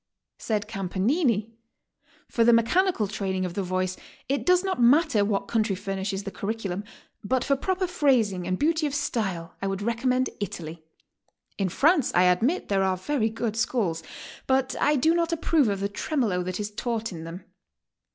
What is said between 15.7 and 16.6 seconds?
the tremolo that